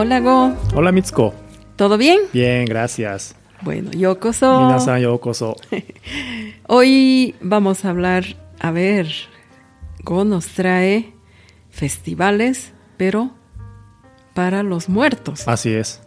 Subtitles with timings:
[0.00, 1.34] Hola Go, Hola Mitsuko.
[1.74, 2.20] ¿todo bien?
[2.32, 3.34] Bien, gracias.
[3.62, 4.60] Bueno, yokoso.
[4.60, 5.56] Minasan yokoso.
[6.68, 8.24] Hoy vamos a hablar,
[8.60, 9.08] a ver,
[10.04, 11.12] Go nos trae
[11.70, 13.32] festivales, pero
[14.34, 15.48] para los muertos.
[15.48, 16.00] Así es.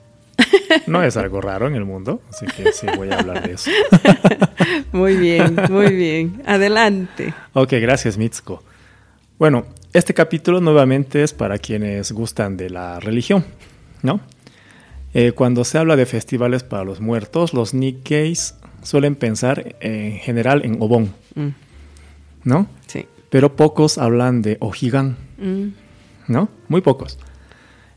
[0.88, 3.72] No es algo raro en el mundo, así que sí voy a hablar de eso.
[4.94, 6.42] Muy bien, muy bien.
[6.46, 7.34] Adelante.
[7.52, 8.64] Ok, gracias Mitsuko.
[9.38, 13.44] Bueno, este capítulo nuevamente es para quienes gustan de la religión,
[14.04, 14.20] ¿no?
[15.14, 20.62] Eh, cuando se habla de festivales para los muertos, los Nikkeis suelen pensar en general
[20.66, 21.50] en Obon, Mm,
[22.44, 22.68] ¿no?
[22.88, 23.06] sí.
[23.30, 25.68] Pero pocos hablan de Ojigan, Mm,
[26.28, 26.50] ¿no?
[26.68, 27.18] Muy pocos.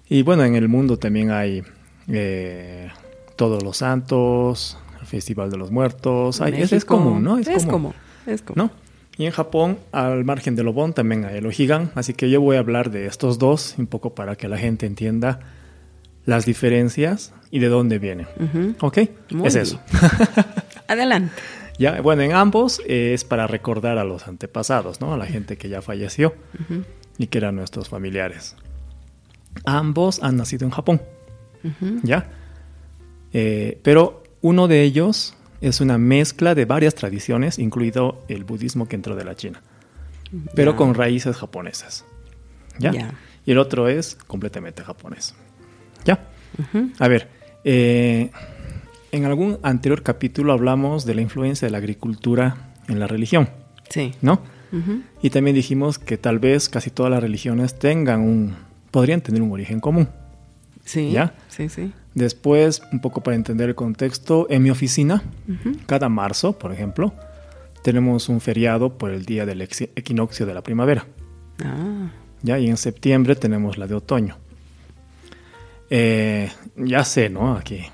[0.08, 1.62] Y bueno, en el mundo también hay
[2.08, 2.88] eh,
[3.36, 6.41] Todos los Santos, el Festival de los Muertos.
[6.41, 7.38] Hay- es, es común, ¿no?
[7.38, 7.92] Es, común.
[8.27, 8.56] Es común.
[8.56, 8.70] ¿no?
[9.16, 11.91] Y en Japón, al margen del Obon, también hay el Ojigan.
[11.94, 14.86] Así que yo voy a hablar de estos dos, un poco para que la gente
[14.86, 15.41] entienda
[16.27, 18.27] las diferencias y de dónde vienen.
[18.80, 18.98] ¿Ok?
[19.30, 19.80] Muy es eso.
[20.89, 21.34] Adelante.
[21.78, 25.12] Ya, bueno, en ambos eh, es para recordar a los antepasados, ¿no?
[25.12, 26.34] A la gente que ya falleció
[27.19, 28.55] y que eran nuestros familiares.
[29.64, 31.00] Ambos han nacido en Japón.
[32.02, 32.30] ¿ya?
[33.33, 38.97] Eh, pero uno de ellos es una mezcla de varias tradiciones, incluido el budismo que
[38.97, 39.62] entró de la China,
[40.55, 42.05] pero con raíces japonesas,
[42.78, 42.92] ¿ya?
[42.92, 43.14] Ya.
[43.47, 45.34] Y el otro es completamente japonés,
[46.05, 46.27] ¿ya?
[46.98, 47.28] A ver,
[47.64, 48.30] eh,
[49.12, 52.56] en algún anterior capítulo hablamos de la influencia de la agricultura
[52.88, 53.48] en la religión,
[53.88, 54.12] Sí.
[54.22, 54.41] ¿no?
[55.22, 58.56] Y también dijimos que tal vez casi todas las religiones tengan un,
[58.91, 60.08] podrían tener un origen común.
[60.84, 61.12] Sí.
[61.12, 61.34] ¿Ya?
[61.48, 61.92] Sí, sí.
[62.14, 65.22] Después, un poco para entender el contexto, en mi oficina,
[65.86, 67.14] cada marzo, por ejemplo,
[67.83, 71.06] tenemos un feriado por el día del equinoccio de la primavera.
[71.64, 72.11] Ah,
[72.42, 72.58] ¿ya?
[72.58, 74.39] Y en septiembre tenemos la de otoño.
[75.90, 77.56] Eh, ya sé, ¿no?
[77.56, 77.84] Aquí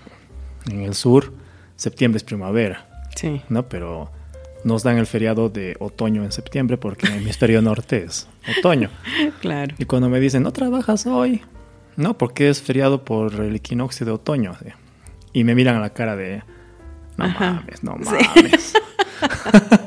[0.70, 1.32] en el sur,
[1.76, 3.42] septiembre es primavera, sí.
[3.48, 3.68] ¿no?
[3.68, 4.10] Pero
[4.64, 8.90] nos dan el feriado de otoño en septiembre porque en el hemisferio norte es otoño.
[9.40, 9.74] Claro.
[9.78, 11.42] Y cuando me dicen, no trabajas hoy,
[11.96, 14.54] no, porque es feriado por el equinoccio de otoño.
[15.32, 16.42] Y me miran a la cara de,
[17.16, 17.52] no Ajá.
[17.54, 18.10] mames, no Sí.
[18.36, 18.72] mames.
[18.72, 19.78] no,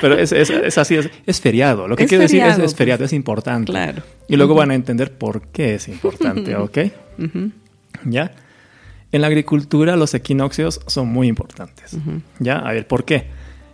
[0.00, 1.88] pero es, es- es así, es, es feriado.
[1.88, 3.70] Lo que quiero decir es, feriado, es feriado, es importante.
[3.72, 4.02] Claro.
[4.28, 6.78] Y luego van a entender por qué es importante, ¿ok?
[7.18, 7.50] Ujú.
[8.04, 8.32] ¿Ya?
[9.10, 11.94] En la agricultura los equinoccios son muy importantes.
[11.94, 12.20] Ujú.
[12.40, 12.58] ¿Ya?
[12.58, 13.26] A ver, ¿por qué?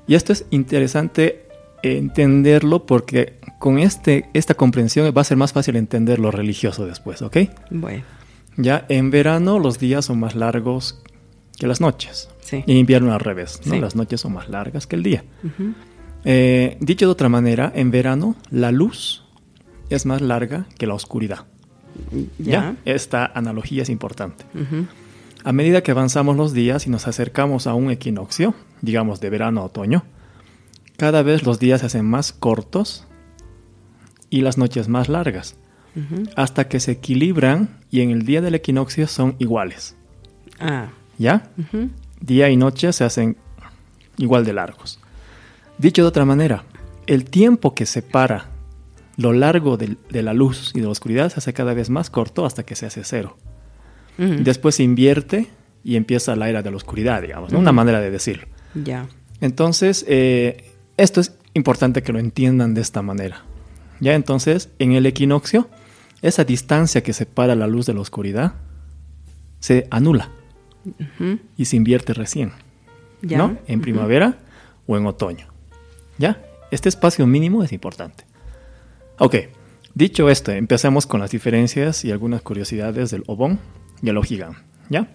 [0.07, 1.47] Y esto es interesante
[1.83, 7.23] entenderlo porque con este, esta comprensión va a ser más fácil entender lo religioso después,
[7.23, 7.37] ¿ok?
[7.71, 8.05] Bueno,
[8.56, 11.01] Ya en verano los días son más largos
[11.59, 12.29] que las noches.
[12.41, 12.62] sí.
[12.67, 13.75] Y en invierno al revés, ¿no?
[13.75, 13.81] Sí.
[13.81, 15.25] Las noches son más largas que el día.
[15.43, 15.75] Ujú.
[16.25, 19.25] Eh, dicho de otra manera, en verano la luz
[19.91, 21.47] es más larga que la oscuridad.
[22.39, 22.77] Ya.
[22.85, 24.45] Esta analogía es importante.
[25.45, 29.61] A medida que avanzamos los días y nos acercamos a un equinoccio, digamos de verano
[29.61, 30.05] a otoño,
[30.97, 33.06] cada vez los días se hacen más cortos
[34.31, 35.56] y las noches más largas,
[36.35, 39.97] hasta que se equilibran y en el día del equinoccio son iguales.
[40.59, 40.89] Ah.
[41.19, 41.51] ¿Ya?
[42.21, 43.37] Día y noche se hacen
[44.17, 44.99] igual de largos.
[45.79, 46.65] Dicho de otra manera,
[47.07, 48.47] el tiempo que separa
[49.17, 52.47] lo largo de, la luz y de la oscuridad se hace cada vez más corto
[52.47, 53.37] hasta que se hace cero.
[54.17, 55.49] Después se invierte
[55.83, 57.59] y empieza la era de la oscuridad, digamos, ¿no?
[57.59, 58.47] una manera de decirlo.
[58.75, 59.09] Ya.
[59.41, 63.43] Entonces, eh, esto es importante que lo entiendan de esta manera.
[63.99, 65.69] Ya entonces, en el equinoccio,
[66.23, 68.55] esa distancia que separa la luz de la oscuridad
[69.59, 70.31] se anula
[71.56, 72.53] y se invierte recién.
[73.23, 73.56] ¿no?
[73.67, 74.39] En primavera
[74.87, 75.54] o en otoño.
[76.19, 76.41] ¿Ya?
[76.71, 78.25] Este espacio mínimo es importante.
[79.19, 79.37] Ok,
[79.95, 83.59] dicho esto, empecemos con las diferencias y algunas curiosidades del Obon
[84.03, 84.55] y el Ojigan,
[84.89, 85.09] ¿ya?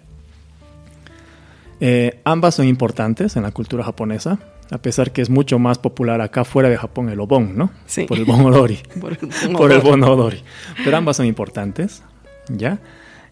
[1.80, 4.38] Eh, ambas son importantes en la cultura japonesa,
[4.70, 7.70] a pesar que es mucho más popular acá fuera de Japón el Obon, ¿no?
[7.86, 8.04] Sí.
[8.04, 8.78] Por el Bon Odori.
[9.00, 9.16] Por,
[9.52, 10.42] por el Bon Odori.
[10.84, 12.02] Pero ambas son importantes,
[12.48, 12.80] ¿ya?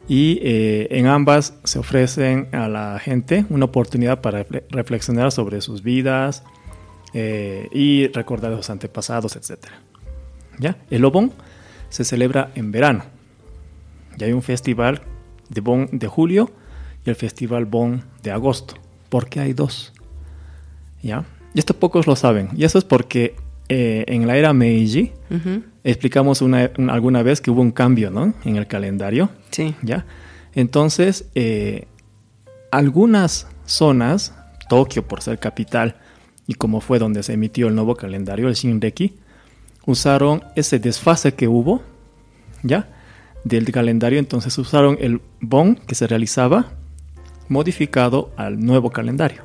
[0.08, 5.60] Y eh, en ambas se ofrecen a la gente una oportunidad para refle- reflexionar sobre
[5.60, 6.42] sus vidas
[7.14, 9.66] eh, y recordar a sus antepasados, etc.
[10.58, 10.76] ¿Ya?
[10.90, 11.32] El Obon
[11.88, 13.04] se celebra en verano.
[14.18, 15.02] Y hay un festival
[15.48, 16.50] de Bon de julio
[17.06, 18.74] y el festival Bon de agosto.
[19.08, 19.92] ¿Por qué hay dos?
[21.02, 21.24] ¿Ya?
[21.54, 22.50] Y esto pocos lo saben.
[22.56, 23.36] Y eso es porque
[23.70, 25.62] eh, en la era Meiji Ujú.
[25.84, 28.34] explicamos una, una- alguna vez que hubo un cambio ¿no?
[28.44, 29.30] en el calendario.
[29.50, 29.74] Sí.
[29.82, 30.04] ¿ya?
[30.54, 31.86] Entonces, eh,
[32.70, 34.34] algunas zonas,
[34.68, 35.96] Tokio por ser capital
[36.48, 39.14] y como fue donde se emitió el nuevo calendario, el Shinreki,
[39.86, 41.82] usaron ese desfase que hubo,
[42.64, 42.88] ¿ya?
[43.44, 46.72] del calendario, entonces usaron el Bon que se realizaba
[47.48, 49.42] modificado al nuevo calendario.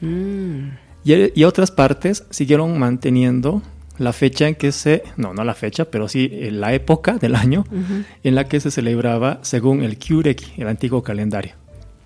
[0.00, 0.70] Mm,
[1.04, 3.60] Y, y otras partes siguieron manteniendo
[3.98, 7.34] la fecha en que se, no, no la fecha, pero sí eh, la época del
[7.36, 11.52] año ujú, en la que se celebraba según el Kyureki, el antiguo calendario.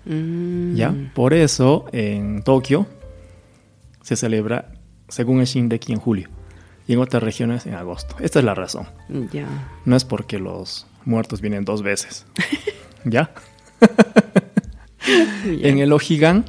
[0.05, 0.93] mm, ¿Ya?
[1.15, 2.85] Por eso en Tokio
[4.01, 4.71] se celebra
[5.07, 6.29] según el Shindeki en julio
[6.87, 8.15] y en otras regiones en agosto.
[8.19, 8.87] Esta es la razón.
[9.31, 9.47] Ya.
[9.85, 12.25] No es porque los muertos vienen dos veces.
[13.05, 13.31] ¿Ya?
[13.81, 13.87] ya.
[15.61, 16.45] En el Ojigan,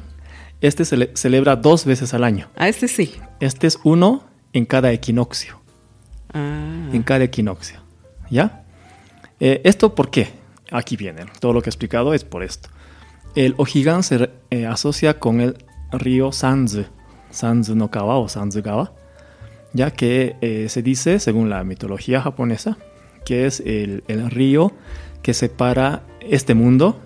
[0.59, 2.49] este se le- celebra dos veces al año.
[2.55, 3.15] Ah, este sí.
[3.39, 4.23] Este es uno
[4.53, 5.59] en cada equinoccio.
[6.33, 6.89] Ah.
[6.93, 7.79] En cada equinoccio.
[8.29, 8.63] ¿Ya?
[9.39, 10.29] Eh, ¿Esto por qué?
[10.71, 11.25] Aquí viene.
[11.39, 12.69] Todo lo que he explicado es por esto.
[13.33, 16.85] El Ojigan se eh, asocia con el río Sanzu.
[17.31, 18.93] Sanzu no Kawa o Sanzu Gawa.
[19.73, 22.77] Ya que eh, se dice, según la mitología japonesa,
[23.25, 24.73] que es el, el río
[25.21, 26.99] que separa este mundo,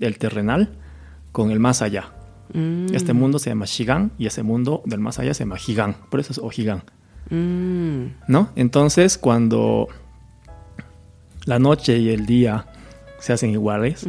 [0.00, 0.70] el terrenal,
[1.30, 2.12] con el más allá.
[2.52, 5.96] Mm, Este mundo se llama Shigan y ese mundo del más allá se llama Higan.
[6.10, 6.82] Por eso es Ojigan.
[7.30, 8.50] mm, ¿no?
[8.56, 9.88] Entonces, cuando
[11.44, 12.66] la noche y el día
[13.20, 14.06] se hacen iguales,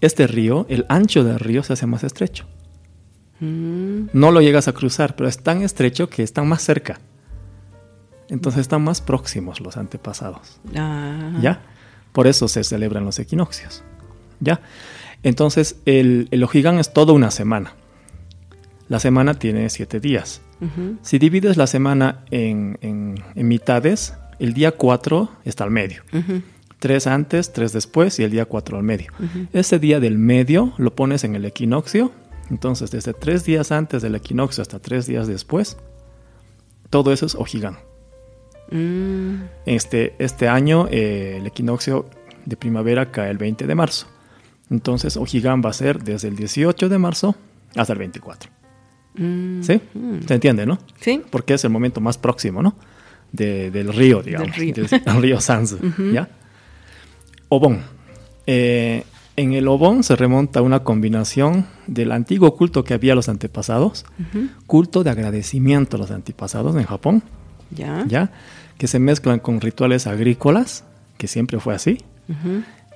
[0.00, 2.46] este río, el ancho del río se hace más estrecho.
[3.40, 6.98] Mm, No lo llegas a cruzar, pero es tan estrecho que están más cerca.
[8.28, 10.60] Entonces están más próximos los antepasados.
[10.76, 11.62] ah, ¿Ya?
[12.12, 13.82] Por eso se celebran los equinoccios.
[14.40, 14.60] ¿Ya?
[15.22, 17.72] Entonces, el, el Ojigan es toda una semana.
[18.88, 20.40] La semana tiene siete días.
[21.02, 26.02] Si divides la semana en, en- en mitades, el día 4 está al medio.
[26.80, 29.12] Tres antes, tres después y el día 4 al medio.
[29.18, 29.46] ujú.
[29.52, 32.10] Ese día del medio lo pones en el equinoccio.
[32.50, 35.76] Entonces, desde tres días antes del equinoccio hasta tres días después,
[36.90, 37.78] todo eso es Ojigan.
[38.70, 42.06] Mm, Este, este año eh, el equinoccio
[42.44, 44.06] de primavera cae el 20 de marzo.
[44.70, 47.34] Entonces, Ojigan va a ser desde el 18 de marzo
[47.76, 48.50] hasta el 24.
[49.14, 49.80] mm, ¿Sí?
[49.94, 50.20] mm.
[50.26, 50.78] ¿Se entiende, no?
[51.00, 51.22] Sí.
[51.30, 52.74] porque es el momento más próximo, ¿no?
[53.32, 54.56] De- del río, digamos.
[54.56, 54.72] río.
[54.74, 56.12] Del, el río Sanzu, Ujú.
[56.12, 56.28] ¿ya?
[57.50, 57.82] Obón.
[58.46, 59.04] Eh,
[59.38, 63.28] en el Obón se remonta a una combinación del antiguo culto que había a los
[63.28, 64.04] antepasados,
[64.66, 67.22] culto de agradecimiento a los antepasados en Japón,
[67.70, 68.04] Ya.
[68.08, 68.32] ¿ya?
[68.78, 70.84] Que se mezclan con rituales agrícolas,
[71.18, 71.98] que siempre fue así,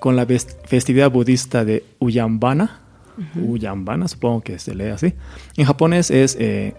[0.00, 2.80] con la festividad budista de Uyambana,
[3.36, 5.14] Uyambana, supongo que se lee así.
[5.56, 6.74] En japonés es eh,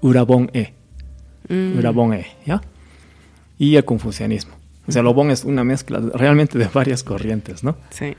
[0.00, 0.74] Urabon-e.
[1.48, 2.60] mm, Urabón E, ¿ya?
[3.58, 4.52] Y el confucianismo.
[4.86, 7.76] O sea, el Obón es una mezcla realmente de varias corrientes, ¿no?
[7.90, 8.14] Sí.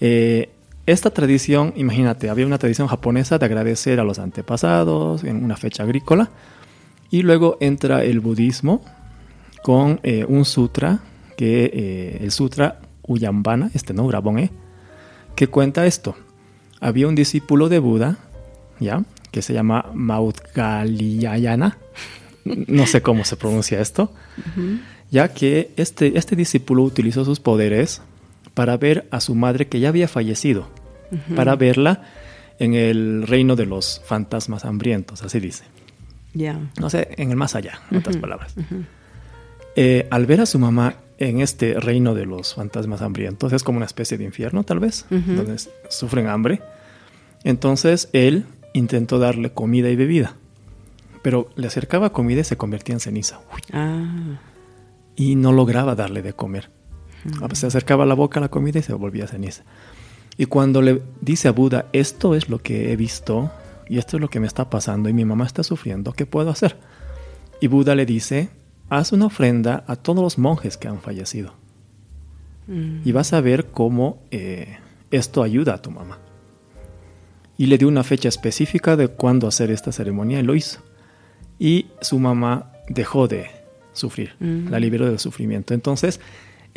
[0.00, 0.50] Eh,
[0.86, 5.82] esta tradición, imagínate, había una tradición japonesa de agradecer a los antepasados en una fecha
[5.82, 6.30] agrícola,
[7.10, 8.84] y luego entra el budismo
[9.62, 11.00] con eh, un sutra,
[11.36, 14.50] que eh, el sutra Uyambana, este no, Urabón E,
[15.34, 16.16] que cuenta esto.
[16.80, 18.18] Había un discípulo de Buda,
[18.80, 19.04] ¿ya?
[19.30, 21.78] Que se llama Maudgaliyayana,
[22.44, 24.78] no sé cómo se pronuncia esto, ujú,
[25.10, 28.02] ya que este, este discípulo utilizó sus poderes
[28.56, 30.66] para ver a su madre que ya había fallecido,
[31.36, 32.04] para verla
[32.58, 35.64] en el reino de los fantasmas hambrientos, así dice.
[36.32, 36.58] Ya.
[36.80, 38.54] No sé, en el más allá, en otras palabras.
[39.76, 43.76] Eh, al ver a su mamá en este reino de los fantasmas hambrientos, es como
[43.76, 45.58] una especie de infierno tal vez, donde
[45.90, 46.62] sufren hambre.
[47.44, 50.34] Entonces él intentó darle comida y bebida,
[51.20, 53.38] pero le acercaba comida y se convertía en ceniza.
[53.74, 54.40] Ah.
[55.14, 56.70] y no lograba darle de comer.
[57.26, 57.54] Ujú.
[57.54, 59.62] Se acercaba a la boca a la comida y se volvía ceniza.
[60.36, 63.50] Y cuando le dice a Buda, esto es lo que he visto
[63.88, 66.50] y esto es lo que me está pasando y mi mamá está sufriendo, ¿qué puedo
[66.50, 66.76] hacer?
[67.60, 68.50] Y Buda le dice,
[68.90, 71.54] haz una ofrenda a todos los monjes que han fallecido
[72.68, 74.78] Mm, y vas a ver cómo eh,
[75.12, 76.18] esto ayuda a tu mamá.
[77.56, 80.80] Y le dio una fecha específica de cuándo hacer esta ceremonia y lo hizo.
[81.60, 83.46] Y su mamá dejó de
[83.92, 84.68] sufrir, Mm.
[84.68, 85.74] la liberó del sufrimiento.
[85.74, 86.20] Entonces,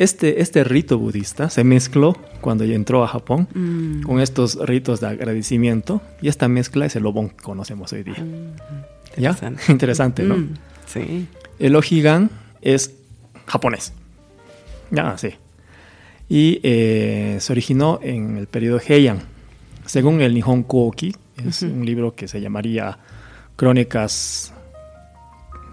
[0.02, 5.00] este, este rito budista se mezcló cuando ella entró a Japón mm, con estos ritos
[5.00, 8.14] de agradecimiento y esta mezcla es el obon que conocemos hoy día.
[8.18, 9.30] mm, ¿Ya?
[9.30, 9.62] interesante.
[9.72, 10.36] Interesante, ¿no?
[10.38, 10.54] Mm,
[10.86, 11.28] Sí.
[11.58, 12.30] El Ojigan
[12.62, 12.94] es
[13.46, 13.92] japonés.
[14.90, 15.34] Ya, sí.
[16.28, 19.20] Y eh, se originó en el periodo Heian.
[19.86, 21.14] Según el Nihon Koki,
[21.46, 22.98] es un libro que se llamaría
[23.56, 24.52] Crónicas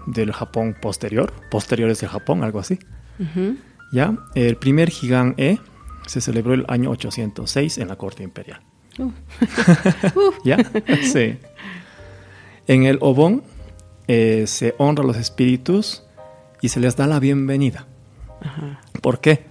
[0.06, 2.78] del Japón posterior, posteriores del Japón, algo así.
[3.18, 3.56] Ujú.
[3.92, 5.58] Ya, el primer Higan E
[6.06, 8.60] se celebró el año 806 en la corte imperial.
[8.98, 9.10] Uh,
[10.44, 10.58] ¿Ya?
[11.02, 11.38] Sí.
[12.66, 13.42] En el Obon
[14.08, 16.02] eh, se honra a los espíritus
[16.60, 17.86] y se les da la bienvenida.
[18.42, 18.80] Ajá.
[19.02, 19.46] ¿Por qué?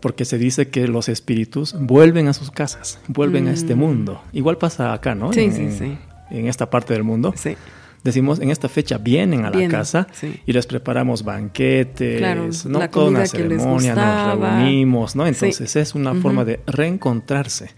[0.00, 3.78] porque se dice que los espíritus vuelven a sus casas, vuelven a este Mm.
[3.78, 4.20] mundo.
[4.32, 5.32] Igual pasa acá, ¿no?
[5.32, 5.96] Sí, en, sí, sí.
[6.32, 7.32] En esta parte del mundo.
[7.36, 7.56] Sí.
[8.04, 10.40] Decimos, en esta fecha vienen a la Vienen, casa sí.
[10.44, 12.90] y les preparamos banquetes, Claro, ¿no?
[12.90, 15.22] Toda una ceremonia, nos reunimos, ¿no?
[15.24, 15.28] Sí.
[15.28, 17.70] Entonces es una forma de reencontrarse.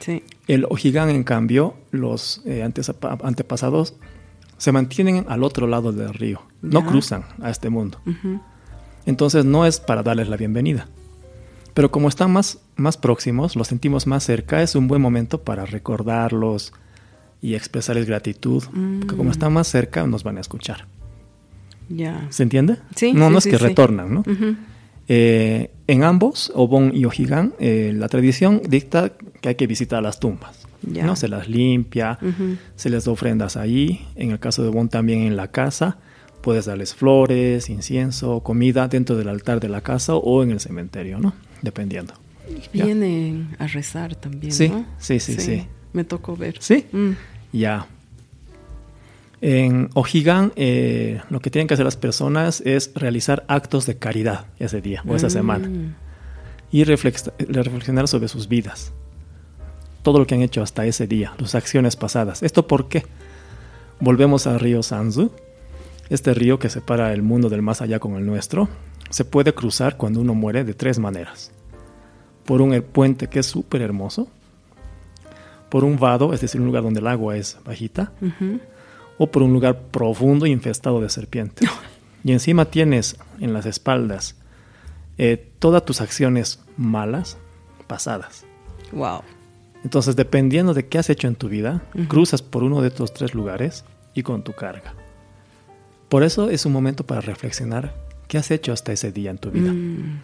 [0.00, 0.24] Sí.
[0.48, 2.92] El Ojigán, en cambio, los eh, antes-
[3.22, 3.94] antepasados
[4.56, 8.00] se mantienen al otro lado del río, no cruzan a este mundo.
[9.06, 10.88] Entonces no es para darles la bienvenida.
[11.74, 15.64] Pero como están más, más próximos, los sentimos más cerca, es un buen momento para
[15.64, 16.72] recordarlos
[17.40, 18.62] y expresarles gratitud.
[18.64, 19.32] Porque como Mm.
[19.32, 20.86] están más cerca, nos van a escuchar.
[21.88, 22.26] Ya.
[22.30, 22.76] ¿Se entiende?
[22.96, 23.64] Sí, No, sí, no es sí, que sí.
[23.64, 24.20] retornan, ¿no?
[24.20, 24.56] Ujú.
[25.10, 30.20] Eh, en ambos, Obon y Ojigán, eh, la tradición dicta que hay que visitar las
[30.20, 30.66] tumbas.
[30.82, 31.04] Ya.
[31.06, 31.16] ¿no?
[31.16, 32.56] Se las limpia, Ujú.
[32.76, 34.06] se les da ofrendas ahí.
[34.16, 35.98] En el caso de Obon también en la casa.
[36.42, 41.18] Puedes darles flores, incienso, comida dentro del altar de la casa o en el cementerio,
[41.18, 41.32] ¿no?
[41.62, 42.14] Dependiendo.
[42.72, 42.84] Ya.
[42.84, 44.86] Vienen a rezar también, Sí, ¿no?
[44.98, 45.66] sí, sí, sí.
[45.92, 46.56] Me tocó ver.
[46.60, 46.86] ¿Sí?
[46.92, 47.10] Mm.
[47.52, 47.86] Ya.
[49.40, 54.46] En Ojigán, eh, lo que tienen que hacer las personas es realizar actos de caridad
[54.58, 55.30] ese día o esa Mm.
[55.30, 55.70] semana.
[56.70, 58.92] y reflex- reflexionar sobre sus vidas.
[60.02, 62.42] Todo lo que han hecho hasta ese día, sus acciones pasadas.
[62.42, 63.06] ¿Esto por qué?
[64.00, 65.30] Volvemos al río Sanzu,
[66.10, 68.68] este río que separa el mundo del más allá con el nuestro.
[69.08, 71.50] Se puede cruzar cuando uno muere de tres maneras.
[72.44, 74.28] Por un puente que es súper hermoso,
[75.68, 78.12] por un vado, es decir, un lugar donde el agua es bajita,
[79.18, 81.68] o por un lugar profundo y infestado de serpientes.
[82.24, 84.36] y encima tienes en las espaldas
[85.18, 87.36] eh, todas tus acciones malas
[87.86, 88.44] pasadas.
[88.92, 89.22] Wow.
[89.84, 93.34] Entonces, dependiendo de qué has hecho en tu vida, cruzas por uno de estos tres
[93.34, 93.84] lugares
[94.14, 94.94] y con tu carga.
[96.08, 97.94] Por eso es un momento para reflexionar
[98.28, 100.20] qué has hecho hasta ese día en tu vida, Mm.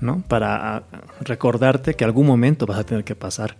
[0.00, 0.22] ¿no?
[0.28, 0.82] Para ah,
[1.20, 3.56] recordarte que algún momento vas a tener que pasar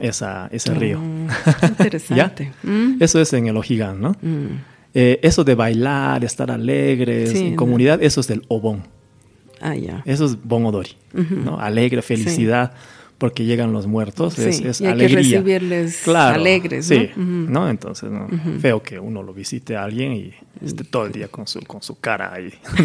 [0.00, 1.00] esa, ese río.
[1.00, 1.28] Mm,
[1.62, 2.52] Interesante.
[2.62, 2.96] Mm.
[3.00, 4.12] Eso es en el Ojigán, ¿no?
[4.22, 4.60] Mm.
[4.94, 8.82] Eh, eso de bailar, estar alegres, Sí, en comunidad, eso es del Obon.
[9.60, 10.02] Ah, ya.
[10.06, 11.34] Eso es Bon Odori, Ujú.
[11.36, 11.60] ¿no?
[11.60, 12.72] Alegre, felicidad,
[13.18, 16.96] porque llegan los muertos, es, Sí, es y hay que recibirles claro, alegres, ¿no?
[16.96, 17.10] Sí.
[17.16, 17.68] ¿no?
[17.68, 18.28] Entonces, ¿no?
[18.60, 20.32] Feo que uno lo visite a alguien y
[20.64, 22.52] esté todo el día con su, con su cara ahí.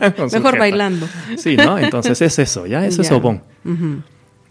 [0.00, 0.14] ¿no?
[0.16, 1.08] Con su Mejor bailando.
[1.36, 1.78] Sí, ¿no?
[1.78, 2.86] Entonces es eso, ¿ya?
[2.86, 3.16] Eso es Ya.
[3.16, 3.42] Obon.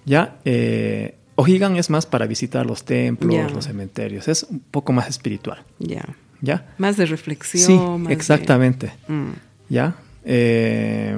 [0.05, 5.07] Ya, eh, Ojigan es más para visitar los templos, los cementerios, es un poco más
[5.07, 6.03] espiritual, Ya.
[6.41, 6.73] ¿ya?
[6.79, 7.63] Más de reflexión.
[7.63, 8.91] Sí, más de- exactamente.
[9.07, 9.29] Mm.
[9.69, 9.95] ¿Ya?
[10.25, 11.17] Eh,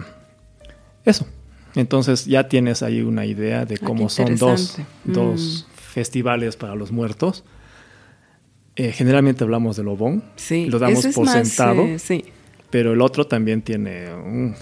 [1.05, 1.25] eso.
[1.75, 4.91] Entonces ya tienes ahí una idea de Ah, cómo son dos, interesante.
[5.05, 7.45] dos festivales para los muertos.
[8.75, 10.65] Eh, generalmente hablamos del Obón, Sí.
[10.65, 12.25] lo damos por más, sentado, eh, sí.
[12.69, 14.55] pero el otro también tiene un,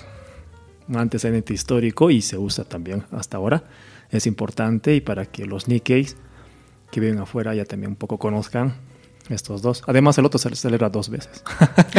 [0.88, 3.64] un antecedente histórico y se usa también hasta ahora.
[4.10, 6.16] Es importante y para que los Nikkeis
[6.92, 8.76] que viven afuera ya también un poco conozcan
[9.30, 9.84] estos dos.
[9.88, 11.44] Además, el otro se celebra dos veces.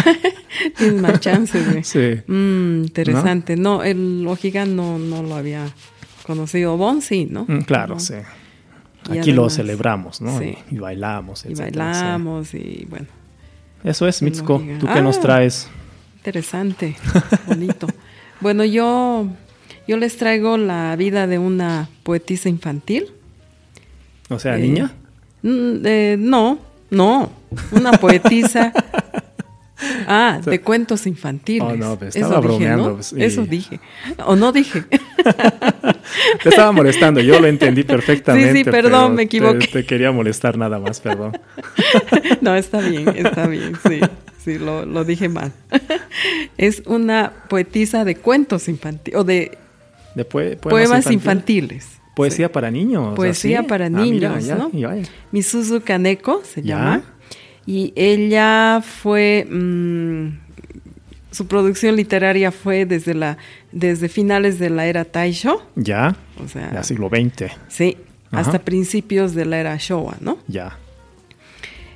[0.78, 1.84] Tienes más chances, güey.
[1.84, 2.20] sí.
[2.26, 3.56] Mm, interesante.
[3.56, 5.66] No, el Ojigán no, no lo había
[6.26, 6.76] conocido.
[6.76, 7.44] Bon sí, ¿no?
[7.46, 8.00] Mm, Claro, Bon.
[8.00, 8.14] sí.
[9.12, 10.38] Y Aquí lo celebramos, ¿no?
[10.38, 10.56] sí.
[10.70, 13.06] Y, y bailamos, Y bailamos y bueno.
[13.84, 14.54] Eso es, Mitsuko.
[14.56, 14.78] Ojigan.
[14.80, 15.20] ¿Tú qué nos Ah.
[15.20, 15.68] traes?
[16.16, 16.96] interesante,
[17.46, 17.86] bonito.
[18.40, 19.26] bueno, yo,
[19.88, 23.06] yo les traigo la vida de una poetisa infantil.
[24.28, 24.92] O sea, Eh, niña.
[25.42, 26.58] Eh, no,
[26.90, 27.30] no,
[27.72, 28.72] una poetisa.
[30.08, 31.62] Ah, de cuentos infantiles.
[31.62, 32.94] Oh, no, pues, Eso estaba dije, bromeando, ¿no?
[32.96, 33.78] pues, y- Eso dije.
[34.26, 34.82] O no dije.
[36.42, 38.52] Te estaba molestando, yo lo entendí perfectamente.
[38.52, 39.68] Sí, sí, perdón, me equivoqué.
[39.68, 41.38] Te, te quería molestar nada más, perdón.
[42.40, 44.00] No, está bien, está bien, sí,
[44.44, 45.52] sí, lo, lo dije mal.
[46.56, 49.58] Es una poetisa de cuentos infantiles, o de
[50.14, 51.12] De poe- poemas, infantiles.
[51.14, 51.88] infantiles.
[52.16, 52.52] Poesía sí.
[52.52, 53.14] para niños.
[53.14, 53.68] Poesía así.
[53.68, 54.70] para Ah, mira, niños, ya, ¿no?
[54.72, 54.96] ya.
[55.32, 56.76] Misuzu Kaneko se Ya.
[56.76, 57.02] llama.
[57.66, 59.46] Y ella fue.
[59.48, 60.38] mm,
[61.30, 63.36] su producción literaria fue desde, la,
[63.70, 67.52] desde finales de la era Taisho, Ya, o sea, ya siglo XX.
[67.68, 67.98] sí,
[68.30, 68.40] Ajá.
[68.40, 70.38] hasta principios de la era Showa, ¿no?
[70.48, 70.78] Ya.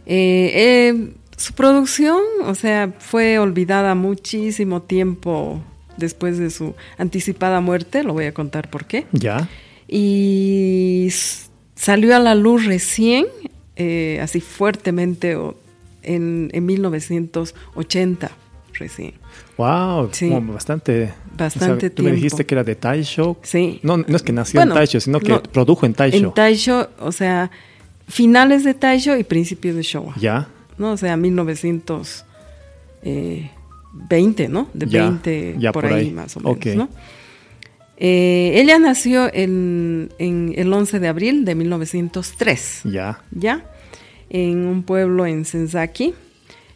[0.05, 5.63] Eh, eh, su producción, o sea, fue olvidada muchísimo tiempo
[5.97, 9.07] después de su anticipada muerte, lo voy a contar por qué.
[9.13, 9.49] Ya.
[9.89, 11.09] Y
[11.75, 13.27] salió a la luz recién,
[13.77, 15.57] eh, así fuertemente, o-
[16.03, 18.31] en, en 1980,
[18.75, 19.15] recién.
[19.57, 20.29] Wow, Sí.
[20.31, 21.13] como bastante.
[21.37, 22.17] Bastante Tú me tiempo.
[22.17, 23.37] dijiste que era de Taisho.
[23.43, 23.81] Sí.
[23.83, 26.17] No, no es que nació Bueno, en Taisho, sino que no, produjo en Taisho.
[26.17, 27.51] En Taisho, o sea,
[28.09, 30.15] finales de Taisho y principios de Showa.
[30.19, 30.49] ya.
[30.79, 30.93] ¿no?
[30.93, 31.17] O sea,
[33.93, 34.69] 1920, ¿no?
[34.75, 36.11] De Ya, 20 ya por, por ahí, ahí.
[36.13, 36.77] más o menos.
[36.77, 36.89] ¿no?
[37.97, 42.81] Eh, ella nació en, en el 11 de abril de 1903.
[42.85, 43.21] Ya.
[43.31, 43.65] ¿Ya?
[44.31, 46.15] En un pueblo en Senzaki,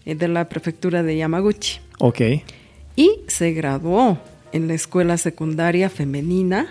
[0.05, 1.81] eh, de la prefectura de Yamaguchi.
[1.99, 2.21] Ok.
[2.97, 4.19] Y se graduó
[4.53, 6.69] en la escuela secundaria femenina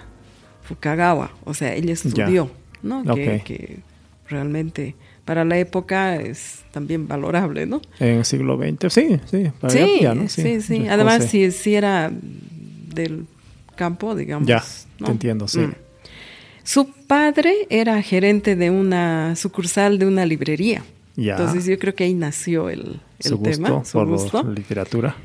[0.64, 1.32] Fukagawa.
[1.44, 2.50] O sea, ella estudió,
[2.82, 3.04] ¿no?
[3.04, 3.44] Que, Ok.
[3.44, 3.80] que
[4.30, 7.82] realmente para la época es también valorable, ¿no?
[8.00, 9.52] En el siglo XX, sí, sí.
[9.60, 10.30] para Sí, allá, ¿no?
[10.30, 10.88] sí, sí.
[10.88, 13.26] Además, si, si era del
[13.76, 14.48] campo, digamos.
[14.48, 14.64] Ya,
[15.00, 15.08] ¿no?
[15.08, 15.60] te entiendo, sí.
[15.60, 15.74] Mm.
[16.64, 20.84] Su padre era gerente de una sucursal de una librería.
[21.16, 21.34] Ya.
[21.38, 24.44] Entonces yo creo que ahí nació el, el su tema, gusto su por gusto.
[24.44, 25.16] literatura.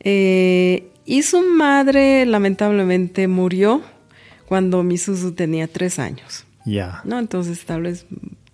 [0.00, 3.82] Eh, y su madre lamentablemente murió
[4.46, 6.44] cuando Misuzu tenía tres años.
[6.64, 7.00] Ya.
[7.04, 7.18] ¿no?
[7.18, 8.04] Entonces tal vez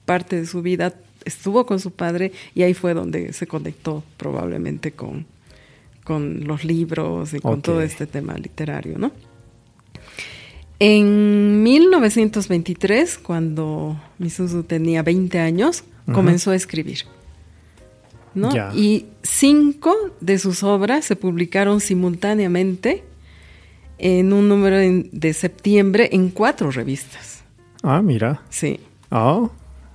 [0.04, 0.94] parte de su vida
[1.24, 5.26] estuvo con su padre y ahí fue donde se conectó probablemente con,
[6.04, 9.12] con los libros y con todo este tema literario, ¿no?
[10.80, 17.04] En 1923, cuando Misuzu tenía 20 años, comenzó a escribir.
[18.34, 18.50] ¿no?
[18.74, 23.04] Y cinco de sus obras se publicaron simultáneamente
[23.98, 27.44] en un número de septiembre en cuatro revistas.
[27.82, 28.42] Ah, mira.
[28.50, 28.80] Sí.
[29.10, 29.48] Ah,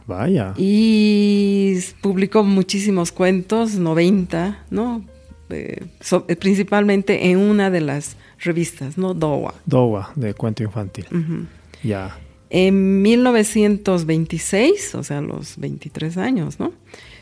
[0.09, 0.53] vaya.
[0.57, 5.05] Y publicó muchísimos cuentos, 90, ¿no?
[5.49, 9.13] Eh, so- eh, principalmente en una de las revistas, ¿no?
[9.13, 9.53] Dowa.
[9.65, 11.05] Dowa, de cuento infantil.
[11.11, 11.45] Ujú.
[11.83, 12.17] Ya.
[12.49, 16.71] En 1926, o sea, a los 23 años, ¿no?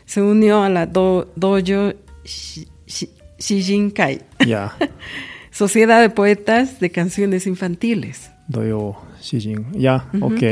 [0.06, 4.74] Se unió a la do, Dojo Shi- Shi- Shijinkai, Ya.
[5.50, 8.30] Sociedad de Poetas de Canciones Infantiles.
[8.48, 9.66] Doyo Shijin.
[9.72, 10.42] Ya, ok.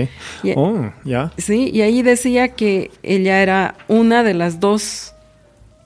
[0.44, 0.54] Ya.
[0.56, 1.32] Oh, ya.
[1.38, 5.14] Sí, y ahí decía que ella era una de las dos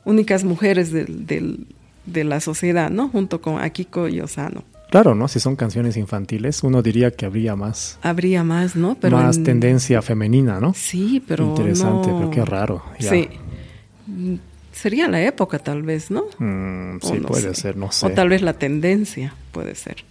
[0.04, 1.66] únicas mujeres del- del-
[2.06, 3.08] de la sociedad, ¿no?
[3.08, 4.64] Junto con Akiko y Osano.
[4.90, 5.28] Claro, ¿no?
[5.28, 8.96] Si son canciones infantiles, uno diría que habría más, Habría más, ¿no?
[9.08, 10.74] más en- tendencia femenina, ¿no?
[10.74, 12.82] Sí, pero Interesante, no- pero qué raro.
[12.98, 13.28] Sí.
[14.72, 16.24] Sería la época, tal vez, ¿no?
[16.38, 17.60] Mm, sí, no puede sé.
[17.60, 18.06] ser, no sé.
[18.06, 20.04] O tal vez la tendencia, puede ser.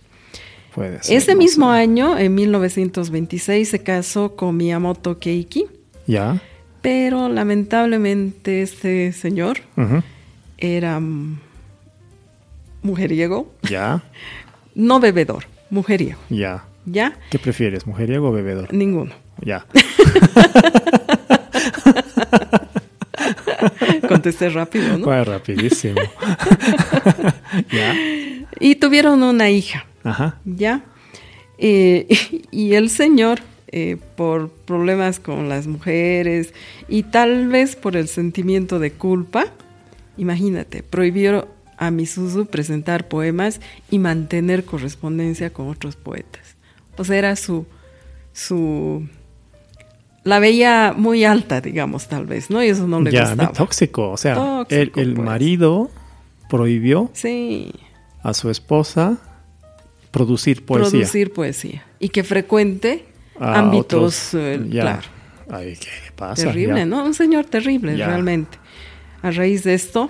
[0.73, 1.79] Puede ser, Ese no mismo sé.
[1.79, 5.65] año, en 1926, se casó con Miyamoto Keiki,
[6.07, 6.41] Ya.
[6.81, 9.59] pero lamentablemente este señor
[10.57, 11.01] era
[12.81, 14.03] mujeriego, Ya.
[14.75, 16.19] no bebedor, mujeriego.
[16.29, 16.65] Ya.
[16.85, 17.17] ¿Ya?
[17.29, 18.73] ¿Qué prefieres, mujeriego o bebedor?
[18.73, 19.11] Ninguno.
[19.41, 19.65] Ya.
[24.07, 25.05] Contesté rápido, ¿no?
[25.05, 25.99] Fue rapidísimo.
[27.71, 27.93] ya.
[28.59, 30.39] Y tuvieron una hija, Ajá.
[30.45, 30.83] ¿ya?
[31.57, 32.07] Eh,
[32.51, 33.39] y el señor,
[33.71, 36.53] eh, por problemas con las mujeres
[36.87, 39.45] y tal vez por el sentimiento de culpa,
[40.17, 46.55] imagínate, prohibió a Misuzu presentar poemas y mantener correspondencia con otros poetas.
[46.97, 47.65] O sea, era su,
[48.33, 49.07] su,
[50.25, 52.61] la veía muy alta, digamos, tal vez, ¿no?
[52.61, 53.53] Y eso no le ya, gustaba.
[53.53, 54.09] tóxico.
[54.11, 55.25] O sea, Tóxico, el, el pues.
[55.25, 55.89] marido
[56.49, 57.71] prohibió Sí,
[58.23, 59.17] a su esposa
[60.11, 60.89] producir poesía.
[60.91, 61.85] producir poesía.
[61.99, 63.05] Y que frecuente
[63.39, 64.81] ámbitos, otros- eh, ya.
[64.81, 65.07] claro,
[65.49, 66.43] Ay, ¿qué pasa?
[66.47, 66.85] terrible, Ya.
[66.85, 67.03] ¿no?
[67.05, 68.07] Un señor terrible, Ya.
[68.07, 68.57] realmente.
[69.21, 70.09] A raíz de esto,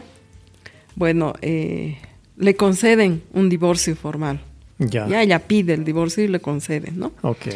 [0.96, 1.98] bueno, eh,
[2.38, 4.42] le conceden un divorcio formal.
[4.78, 5.08] Ya.
[5.08, 7.12] Ya ella pide el divorcio y le conceden, ¿no?
[7.22, 7.48] Ok.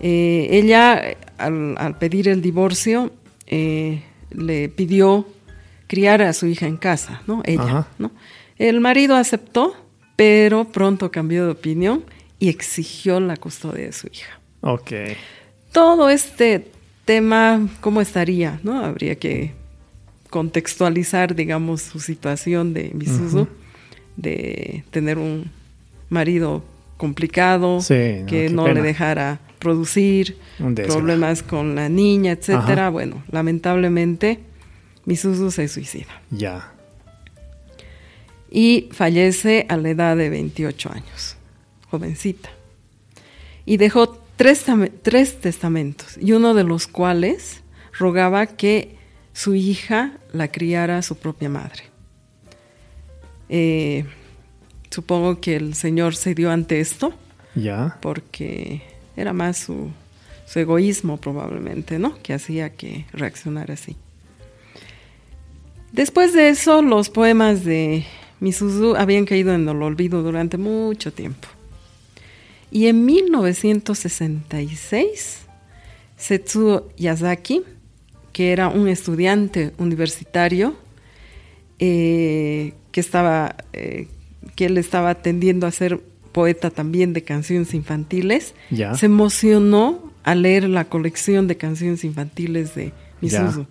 [0.00, 1.02] Eh, ella,
[1.38, 3.12] al, al pedir el divorcio,
[3.48, 5.26] le pidió
[5.86, 7.42] criar a su hija en casa, ¿no?
[7.44, 7.88] Ella, Ajá.
[7.98, 8.10] ¿no?
[8.58, 9.74] El marido aceptó,
[10.16, 12.04] pero pronto cambió de opinión
[12.38, 14.40] y exigió la custodia de su hija.
[14.62, 14.90] Ok.
[15.72, 16.68] Todo este
[17.04, 18.58] tema, ¿cómo estaría?
[18.62, 18.84] ¿No?
[18.84, 19.52] Habría que
[20.30, 23.46] contextualizar, digamos, su situación de Misuzu,
[24.16, 25.50] de tener un
[26.08, 26.64] marido
[26.96, 28.74] complicado, Sí, no, que no pena.
[28.80, 30.36] le dejara producir,
[30.86, 32.82] problemas con la niña, etcétera.
[32.84, 32.90] Ajá.
[32.90, 34.40] Bueno, lamentablemente,
[35.04, 36.72] Misuzu se suicida Ya.
[38.56, 41.36] Y fallece a la edad de 28 años,
[41.90, 42.48] jovencita.
[43.66, 44.64] Y dejó tres,
[45.02, 47.60] tres testamentos, y uno de los cuales
[47.92, 48.96] rogaba que
[49.34, 51.82] su hija la criara su propia madre.
[53.50, 54.06] Eh,
[54.88, 57.12] supongo que el Señor se dio ante esto,
[57.54, 57.98] Ya.
[58.00, 58.80] porque
[59.18, 59.90] era más su,
[60.46, 62.16] su egoísmo probablemente, ¿no?
[62.22, 63.96] Que hacía que reaccionara así.
[65.92, 68.06] Después de eso, los poemas de
[68.40, 71.48] Misuzu habían caído en el olvido durante mucho tiempo.
[72.70, 75.38] Y en 1966,
[76.16, 77.62] Setsuo Yazaki,
[78.32, 80.74] que era un estudiante universitario,
[81.78, 84.08] eh, que estaba, eh,
[84.54, 86.00] que él estaba tendiendo a ser
[86.32, 88.94] poeta también de canciones infantiles, Ya.
[88.94, 93.66] se emocionó al leer la colección de canciones infantiles de Misuzu.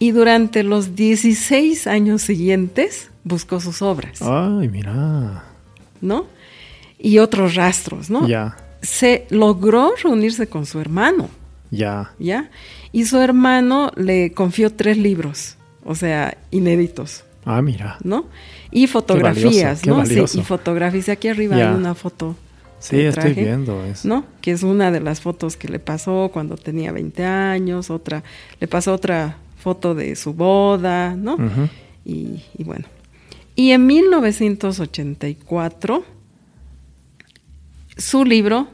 [0.00, 5.44] Y durante los 16 años siguientes buscó sus obras, Ay, mira.
[6.00, 6.26] ¿no?
[6.98, 8.26] Y otros rastros, ¿no?
[8.28, 11.28] Ya, Se logró reunirse con su hermano,
[11.70, 12.12] ya.
[12.18, 12.50] ¿ya?
[12.92, 17.96] Y su hermano le confió tres libros, o sea, inéditos, Ah, mira.
[18.04, 18.26] ¿no?
[18.70, 19.96] Y fotografías, qué ¿no?
[19.96, 20.34] valioso.
[20.34, 21.08] Sí, y fotografías.
[21.08, 21.70] Aquí arriba Ya.
[21.70, 22.36] hay una foto.
[22.78, 24.06] Sí, estoy viendo eso.
[24.08, 24.24] ¿No?
[24.40, 28.22] Que es una de las fotos que le pasó cuando tenía 20 años, otra,
[28.60, 31.36] le pasó otra foto de su boda, ¿no?
[32.04, 32.86] Y, y bueno.
[33.54, 36.04] Y en 1984,
[37.96, 38.68] su libro,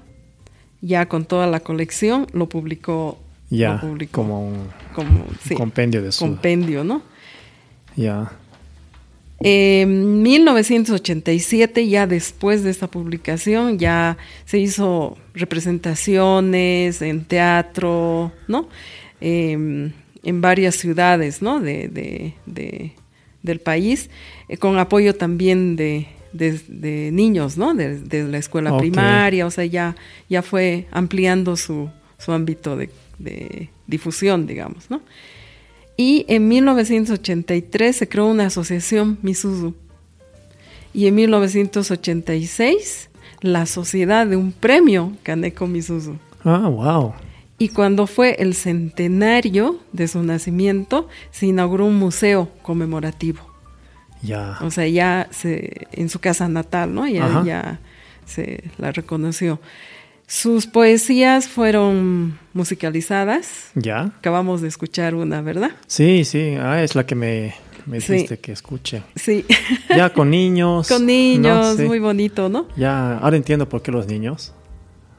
[0.80, 3.18] ya con toda la colección, lo publicó.
[3.50, 6.24] Ya, lo publicó como un como, sí, compendio de su...
[6.24, 7.02] compendio, ¿no?
[7.96, 8.30] ya,
[9.40, 18.68] En 1987, ya después de esta publicación, ya se hizo representaciones en teatro, ¿no?
[19.20, 21.60] Em, en varias ciudades, ¿no?
[21.60, 22.92] De, de- de-
[23.48, 24.08] del país,
[24.48, 27.74] eh, con apoyo también de, de- de niños, ¿no?
[27.74, 28.80] De, de la escuela Ok.
[28.82, 29.96] primaria, o sea, ya,
[30.28, 35.00] ya fue ampliando su, su ámbito de, de difusión, digamos, ¿no?
[35.96, 39.74] Y en 1983 se creó una asociación Misuzu.
[40.94, 46.16] Y en 1986 la sociedad de un premio Kaneko Misuzu.
[46.44, 47.14] Ah, wow.
[47.58, 53.40] Y cuando fue el centenario de su nacimiento, se inauguró un museo conmemorativo.
[54.22, 54.58] Ya.
[54.62, 57.06] O sea, ya se, en su casa natal, ¿no?
[57.08, 57.44] Ya, Ajá.
[57.44, 57.80] ya
[58.26, 59.60] se la reconoció.
[60.26, 63.70] Sus poesías fueron musicalizadas.
[63.74, 64.02] ¿Ya?
[64.18, 65.70] Acabamos de escuchar una, ¿verdad?
[65.86, 66.54] Sí, sí.
[66.60, 67.54] Ah, es la que me,
[67.86, 68.12] me Sí.
[68.12, 69.02] dijiste que escuche.
[69.16, 69.44] Sí,
[69.96, 70.88] Ya con niños.
[70.88, 71.06] con ¿no?
[71.06, 71.84] niños, Sí.
[71.84, 72.68] muy bonito, ¿no?
[72.76, 74.52] Ya, ahora entiendo por qué los niños.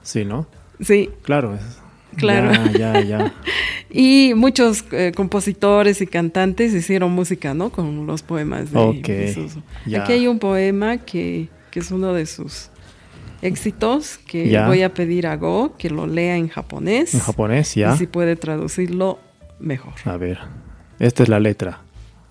[0.03, 0.47] Sí, ¿no?
[0.79, 1.55] Sí, Claro.
[1.55, 1.79] es-
[2.17, 2.51] Claro.
[2.71, 3.33] Ya, ya, ya.
[3.89, 7.69] y muchos eh, compositores y cantantes hicieron música, ¿no?
[7.71, 9.61] Con los poemas de Ok, Misuzu.
[9.85, 10.03] ya.
[10.03, 12.69] Aquí hay un poema que, que es uno de sus
[13.41, 14.67] éxitos que Ya.
[14.67, 17.13] voy a pedir a Go que lo lea en japonés.
[17.13, 17.93] En japonés, ya.
[17.93, 19.19] Y si puede traducirlo
[19.59, 19.93] mejor.
[20.05, 20.39] A ver.
[20.99, 21.81] Esta es la letra.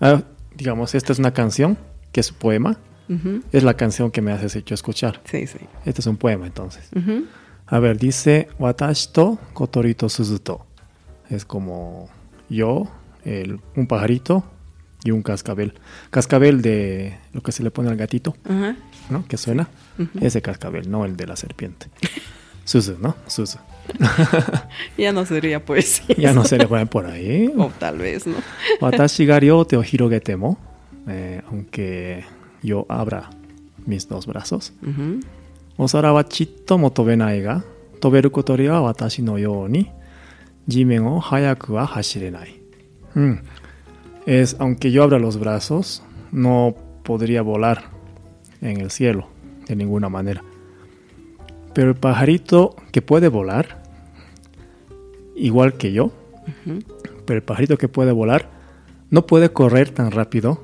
[0.01, 0.21] Ah,
[0.55, 1.77] digamos, esta es una canción
[2.11, 2.77] que es un poema.
[3.51, 5.19] Es la canción que me has hecho escuchar.
[5.25, 5.57] Sí, sí.
[5.83, 6.87] Este es un poema, entonces.
[6.95, 7.25] Ujú,
[7.69, 10.65] A ver, dice Watashi to Kotori to Suzuto.
[11.29, 12.09] Es como
[12.49, 12.87] yo,
[13.23, 14.43] el, un pajarito
[15.03, 15.73] y un cascabel.
[16.09, 18.75] Cascabel de lo que se le pone al gatito, Ajá.
[19.09, 19.27] ¿no?
[19.27, 19.69] Que suena.
[20.19, 21.87] Ese cascabel, no el de la serpiente.
[22.65, 23.15] Suzu, ¿no?
[23.27, 23.57] Suzu.
[24.97, 26.15] Ya no sería poesía.
[26.17, 27.51] Ya no se le ponen por ahí.
[27.57, 28.35] O tal vez, ¿no?
[28.81, 30.57] Watashi ga ryote o hirogetemo.
[31.07, 32.23] Eh, aunque
[32.61, 33.29] yo abra
[33.85, 34.73] mis dos brazos.
[34.83, 35.19] Ujú.
[35.78, 37.64] お皿はちっとも飛べないが
[38.00, 39.90] 飛べる小鳥は私のように
[40.68, 42.60] 地面を速くは走れない。
[43.14, 43.38] Mm.
[44.26, 47.90] Es, aunque yo abra los brazos, no podría volar
[48.62, 49.28] en el cielo
[49.66, 50.42] de ninguna manera.
[51.74, 53.82] Pero el pajarito que puede volar,
[55.36, 56.12] igual que yo,
[56.66, 56.80] Ujú.
[57.26, 58.48] pero el pajarito que puede volar
[59.10, 60.60] no puede correr tan rápido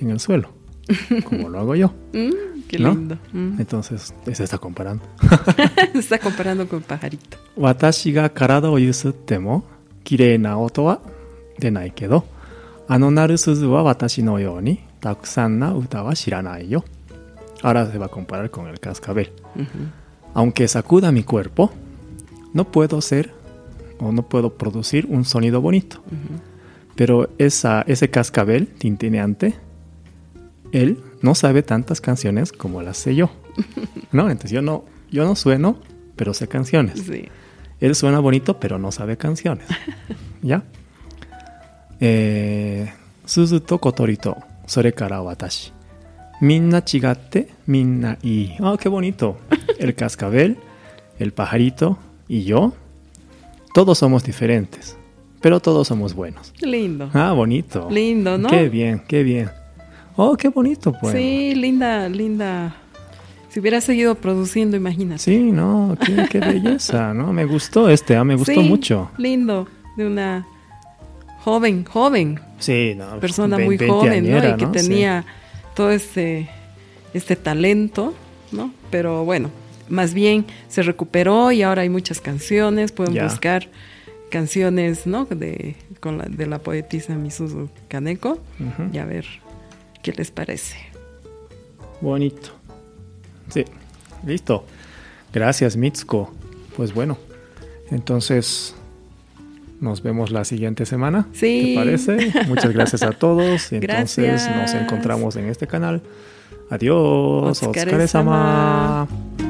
[0.00, 0.50] en el suelo
[1.24, 1.92] como lo hago yo.
[2.67, 3.17] Qué lindo.
[3.33, 3.55] Mm.
[3.59, 5.03] Entonces, se está comparando.
[5.93, 7.37] se está comparando con pajarito.
[7.55, 8.29] Watashi ga
[16.69, 16.83] no.
[17.63, 19.31] Ahora se va a comparar con el cascabel.
[20.33, 21.71] Aunque sacuda mi cuerpo,
[22.53, 23.33] no puedo ser
[23.99, 26.01] o no puedo producir un sonido bonito.
[26.95, 29.55] Pero esa, ese cascabel tintineante
[30.71, 33.29] él no sabe tantas canciones como las sé yo
[34.11, 35.77] no entonces yo no yo no sueno
[36.15, 37.29] pero sé canciones Sí.
[37.79, 39.67] él suena bonito, pero no sabe canciones.
[40.41, 40.63] ¿Ya?
[41.99, 42.91] Eh,
[43.25, 45.71] Suzu to Kotori to, sore kara watashi.
[46.41, 48.57] Minna chigatte, minna ii.
[48.59, 49.37] ¡Ah, qué bonito!
[49.79, 50.57] El cascabel,
[51.19, 52.73] el pajarito y yo,
[53.73, 54.95] todos somos diferentes,
[55.41, 56.53] pero todos somos buenos.
[56.61, 57.09] Lindo.
[57.13, 57.87] Ah, bonito.
[57.89, 58.49] Lindo, ¿no?
[58.49, 59.49] Qué bien, qué bien.
[60.17, 61.15] Oh, qué bonito, pues.
[61.15, 62.75] Sí, linda, linda.
[63.49, 65.21] Si hubiera seguido produciendo, imagínate.
[65.21, 67.31] Sí, no, qué, qué belleza, ¿no?
[67.33, 69.09] Me gustó este, ah, me gustó Sí, mucho.
[69.17, 70.45] Lindo, de una
[71.39, 73.19] joven, joven, Sí, no.
[73.19, 74.37] persona muy 20 joven, ¿no?
[74.37, 74.73] Y que ¿no?
[74.73, 74.79] Sí.
[74.87, 75.25] tenía
[75.75, 76.49] todo este,
[77.13, 78.13] este talento,
[78.51, 78.71] ¿no?
[78.89, 79.49] Pero bueno,
[79.87, 83.23] más bien se recuperó y ahora hay muchas canciones, pueden Ya.
[83.23, 83.69] buscar
[84.29, 85.25] canciones, ¿no?
[85.25, 88.39] De, con la, de la poetisa Misuzu Kaneko
[88.91, 89.25] y a ver
[90.01, 90.77] qué les parece.
[92.01, 92.49] Bonito.
[93.49, 93.65] Sí.
[94.25, 94.65] Listo.
[95.33, 96.31] Gracias, Mitsuko.
[96.75, 97.17] Pues bueno,
[97.89, 98.75] entonces
[99.79, 101.27] nos vemos la siguiente semana.
[101.33, 101.73] Sí.
[101.75, 102.31] ¿Te parece?
[102.47, 103.71] Muchas gracias a todos.
[103.71, 104.55] Entonces Gracias.
[104.55, 106.01] nos encontramos en este canal.
[106.69, 107.63] Adiós.
[107.63, 109.03] Otsukare-sama.
[109.03, 109.46] Otsukare-sama.